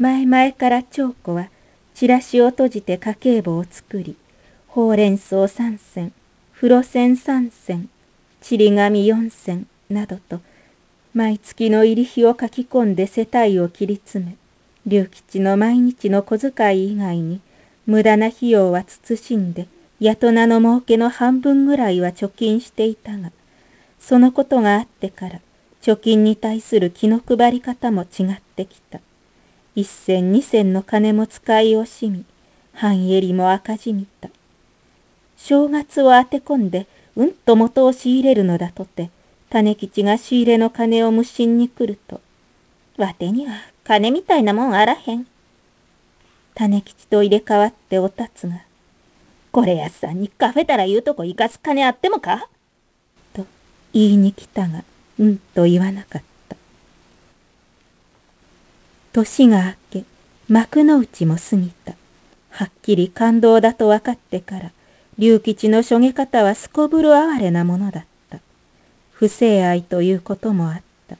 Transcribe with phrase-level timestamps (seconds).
[0.00, 1.50] 前々から長子は
[1.92, 4.16] チラシを閉じて家計簿を作り
[4.66, 6.14] ほうれん草三銭
[6.54, 7.90] 風呂銭三銭
[8.40, 10.40] ちり紙四銭などと
[11.12, 14.36] 毎月の入り費を書き込んで世帯を切り詰め
[14.86, 17.42] 龍吉の毎日の小遣い以外に
[17.84, 19.66] 無駄な費用は慎んで
[19.98, 23.32] やとなの儲けの半分ぐらいは貯金していたが
[23.98, 25.42] そのことがあってから
[25.82, 29.00] 貯金に対する気の配り方も違ってきた。
[29.74, 32.24] 一銭二銭の金も使い惜しみ
[32.74, 34.28] 半襟も赤字みた。
[35.36, 39.10] 正月を当て込んでうんと元を仕入れるのだとて
[39.48, 42.20] 種吉が仕入れの金を無心に来ると
[42.96, 45.26] わてには金みたいなもんあらへん。
[46.54, 48.62] 種吉と入れ替わっておたつが
[49.50, 52.48] これやさんにカフェたら言うとこ行かす金あってもか？
[53.32, 53.46] と
[53.92, 54.84] 言いに来たが、
[55.18, 56.29] うんと言わなかった。
[59.12, 60.04] 年が明け、
[60.48, 61.94] 幕の内も過ぎた。
[62.50, 64.70] はっきり感動だと分かってから、
[65.18, 68.38] 龍吉のしょげ方はすこぶる哀れなものだった。
[69.12, 71.16] 不正愛ということもあった。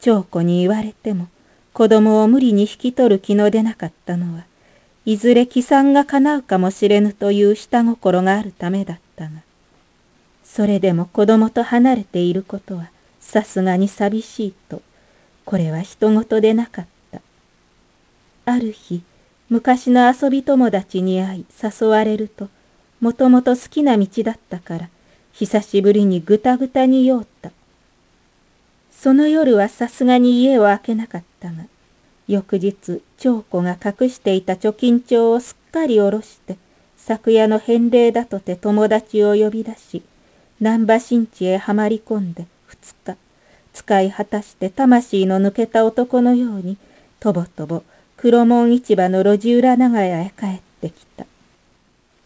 [0.00, 1.28] 長子に言われても、
[1.72, 4.44] 子供を無理に引き取る気の出なかったのは、
[5.04, 9.30] いずれ帰参が叶うかもしれぬという下心があるためだったが、
[10.44, 14.82] それでも子供と離れていることはさすがに寂しいと、
[15.48, 17.22] これは人事でなかった。
[18.44, 19.02] ある日、
[19.48, 22.50] 昔の遊び友達に会い誘われると、
[23.00, 24.90] もともと好きな道だったから、
[25.32, 27.50] 久しぶりにぐたぐたに酔った。
[28.90, 31.64] その夜はさすがに家を開けなかったが、
[32.26, 36.58] 翌日長子が隠していた貯金帳をすっかり下ろして
[36.98, 40.02] 昨夜の返礼だとて友達を呼び出し
[40.60, 43.27] 難波新地へはまり込んで二日
[43.78, 46.76] 使い果たして魂の抜けた男のように
[47.20, 47.84] とぼとぼ
[48.16, 51.26] 黒門市場の路地裏長屋へ帰ってきた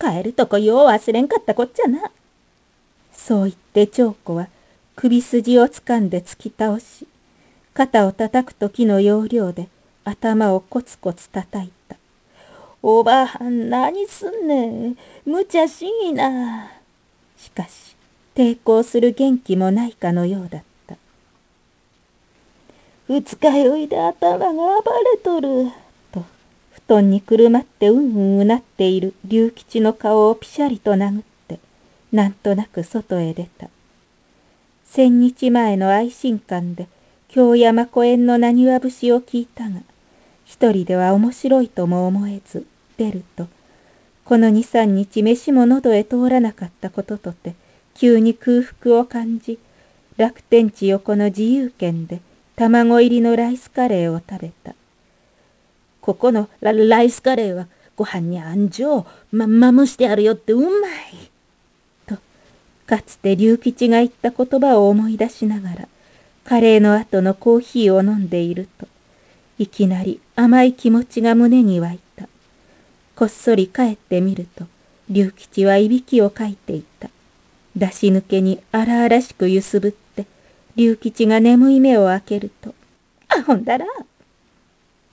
[0.00, 2.10] 帰るとこよう忘れんかったこっちゃな
[3.12, 4.48] そう言って長子は
[4.96, 7.06] 首筋をつかんで突き倒し
[7.74, 9.68] 肩を叩く時の要領で
[10.04, 11.96] 頭をコツコツ叩いた。
[12.80, 14.96] おばはん何すんねん。
[15.24, 16.70] 無茶しいな。
[17.36, 17.96] しかし、
[18.34, 20.75] 抵抗する元気もないかのようだった。
[23.08, 25.70] 二日酔いで頭が暴れとる。
[26.12, 26.24] と、
[26.72, 31.58] 布団にくるまってうんうんうなっている龍吉の顔をぴしゃりと殴って、
[32.12, 33.68] なんとなく外へ出た。
[34.84, 36.88] 千日前の愛心館で
[37.28, 39.80] 京山公園のなにわ節を聞いたが、
[40.46, 42.66] 一人では面白いとも思えず
[42.96, 43.48] 出ると
[44.24, 47.54] この二三日飯も喉へ通らなかったこととて
[47.94, 49.58] 急に空腹を感じ
[50.16, 52.20] 楽天地横の自由軒で
[52.56, 54.74] 卵入りのライスカレーを食べた
[56.00, 61.30] ここのラライスカレーはご飯にあんじょうまま蒸してあるよってうまい
[62.06, 62.16] と
[62.86, 65.88] かつて龍吉が言った言葉を思い出しながら
[66.44, 68.86] カレーの後のコーヒーを飲んでいると
[69.58, 72.28] いきなり甘い気持ちが胸に湧いた。
[73.14, 74.66] こっそり帰ってみると、
[75.08, 77.08] 龍吉はいびきをかいていた。
[77.74, 80.05] 出し抜けに荒々しくゆすぶって、
[80.76, 82.74] 龍吉が眠い目を開けると、
[83.28, 83.86] あほんだら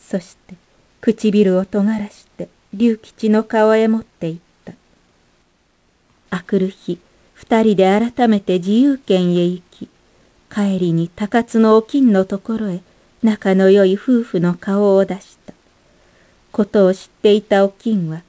[0.00, 0.56] そして、
[1.00, 4.72] 唇を尖らして、龍吉の顔へ持っていった。
[6.30, 6.98] あくる日、
[7.34, 9.88] 二人で改めて自由軒へ行き、
[10.52, 12.80] 帰りに高津のお金のところへ、
[13.22, 15.54] 仲の良い夫婦の顔を出した。
[16.50, 18.22] ことを知っていたお金は、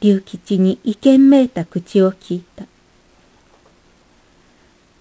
[0.00, 2.66] 龍吉に意見めいた口を聞いた。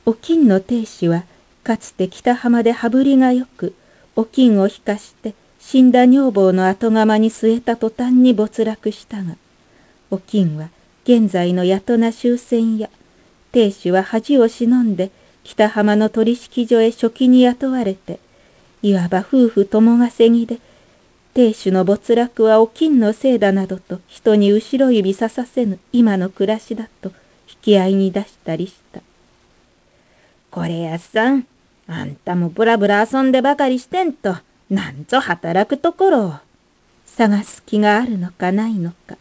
[0.08, 1.24] お金の亭主は、
[1.68, 3.74] かつて北浜で羽振りがよく、
[4.16, 9.36] お金を引かして死んだ女房の後釜に据えた途端に没落したが、
[10.10, 10.70] お金は
[11.04, 12.90] 現在の八戸終戦や、
[13.52, 15.12] 亭主は恥を忍んで
[15.44, 18.22] 北浜の取引所へ初期に雇われて、
[18.82, 20.62] いわば夫婦共稼ぎで、
[21.34, 27.10] 亭主の没落はお金のせいだなどと人に後ろ指ささせぬ今の暮らしだと
[27.50, 29.02] 引き合いに出したりした。
[30.50, 31.46] これやさん、
[31.88, 34.36] あんたもぶらぶら遊んでばかりしてんと、
[34.70, 36.34] なんぞ働くところを
[37.06, 39.18] 探す気があるのかないのか。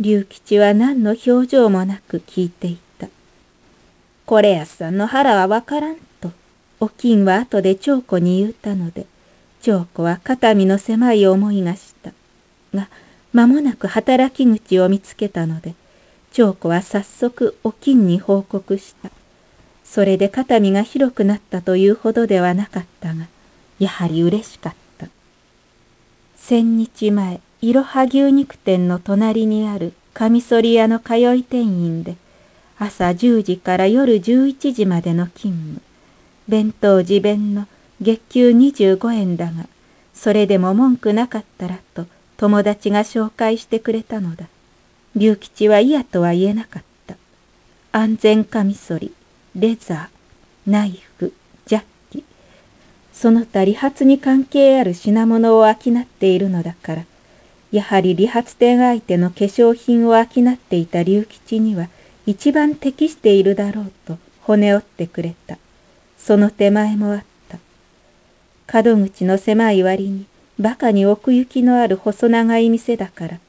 [0.00, 3.08] 龍吉は何の表情もなく聞いていた。
[4.26, 6.32] これやさんの腹はわからんと
[6.80, 9.06] お金は後で長子に言うたので、
[9.60, 12.12] 長子は肩身の狭い思いがした。
[12.74, 12.88] が、
[13.32, 15.74] 間もなく働き口を見つけたので、
[16.32, 19.10] 長子は早速お金に報告した。
[19.84, 23.26] それで肩身が広くなったというほどではなかったが、
[23.78, 25.08] やはり嬉しかった。
[26.36, 32.16] 千日前いろは牛肉店の隣にあるカミソリ屋の通い店員で
[32.78, 35.80] 朝10時から夜11時までの勤務。
[36.46, 37.66] 弁当自弁の
[38.02, 39.66] 月給25円だが
[40.12, 44.46] それでも文句なかったらと友達が紹介してくれたのだ。
[45.16, 47.16] 龍吉は嫌とは言えなかった。
[47.92, 49.14] 安全カミソリ。
[49.56, 51.32] レザーナイフ
[51.66, 52.24] ジャッキ
[53.12, 57.04] その他理髪に関係ある品物を商っているのだから
[57.72, 61.88] やはり理髪店相手の化粧品を商っていた龍吉には
[62.26, 65.58] 一番適しているだろうと骨折ってくれた。
[66.18, 68.82] その手前もあった。
[68.82, 70.26] 門口の狭い割に
[70.58, 73.40] 馬鹿に奥行きのある細長い店だから、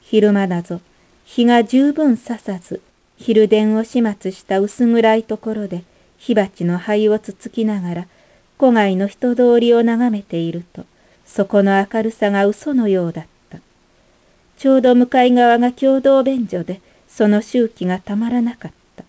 [0.00, 0.80] 昼間だぞ、
[1.24, 2.82] 日が十分ささず、
[3.20, 5.84] 昼電を始末した薄暗いところで
[6.16, 8.06] 火鉢の灰をつつきながら、
[8.58, 10.84] 戸外の人通りを眺めていると、
[11.26, 13.58] そこの明るさが嘘のようだった。
[14.58, 19.04] ちょうど向かい側が共同便所で、その周期がたまらなかった。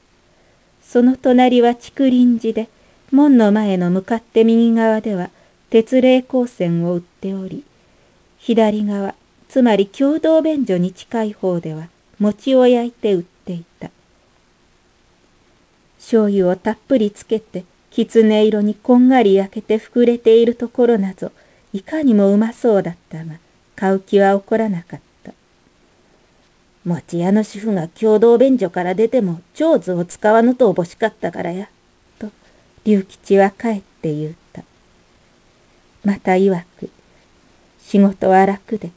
[0.81, 2.69] その隣は竹林寺で、
[3.11, 5.29] 門の前の向かって右側では、
[5.69, 7.63] 鉄霊光線を売っており、
[8.39, 9.15] 左側、
[9.47, 11.87] つまり共同便所に近い方では、
[12.19, 13.89] 餅を焼いて売っていた。
[16.01, 21.31] 醤油をたっぷりつけて、狐色にこんがり焼けて膨れているところなぞ、
[21.73, 23.35] いかにもうまそうだったが、
[23.75, 25.31] 買う気は起こらなかった。
[26.83, 31.69] 餅屋の主婦が共同便所から出ても長図を使わぬとおぼしかったからや。
[32.17, 32.29] と、
[32.83, 34.63] 龍吉は帰って言うた。
[36.03, 36.89] また曰く、
[37.79, 38.89] 仕事は楽で、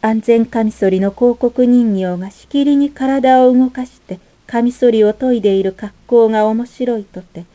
[0.00, 4.20] 安全カミソリの広告人形がしきりに体を動かして
[4.52, 7.46] カミソリを研いでいる格好が面白いとて、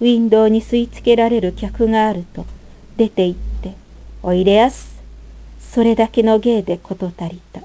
[0.00, 2.46] ウィンドウに吸い付けられる客があると、
[2.96, 3.74] 出て行って、
[4.24, 5.00] おいでやす。
[5.60, 7.60] それだけの芸で事足りた。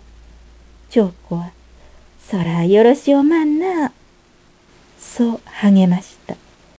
[0.91, 1.53] 長子は、
[2.23, 3.91] そらよろしおまんな。
[4.99, 6.35] そう励ました。